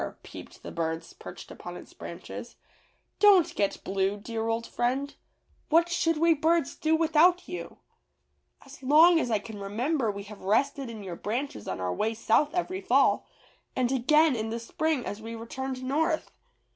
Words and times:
peeped 0.23 0.63
the 0.63 0.71
birds 0.71 1.13
perched 1.13 1.51
upon 1.51 1.77
its 1.77 1.93
branches. 1.93 2.55
"Don't 3.19 3.53
get 3.53 3.77
blue. 3.83 4.17
THE 4.19 4.33
WILLOW'S 4.33 4.33
WISH. 4.33 4.35
113 4.35 4.35
dear 4.35 4.47
old 4.47 4.65
frifend; 4.65 5.15
what 5.69 5.89
should 5.89 6.17
we 6.17 6.33
birds 6.33 6.75
do 6.75 6.95
without 6.95 7.47
you? 7.47 7.77
As 8.65 8.81
long 8.81 9.19
as 9.19 9.29
I 9.29 9.37
can 9.37 9.59
remember 9.59 10.09
we 10.09 10.23
have 10.23 10.41
rested 10.41 10.89
in 10.89 11.03
your 11.03 11.15
branches 11.15 11.67
on 11.67 11.79
our 11.79 11.93
way 11.93 12.15
south 12.15 12.55
every 12.55 12.81
fall, 12.81 13.27
and 13.75 13.91
again 13.91 14.35
in 14.35 14.49
the 14.49 14.59
spring 14.59 15.05
as 15.05 15.21
we 15.21 15.35
returned 15.35 15.83
north. 15.83 16.31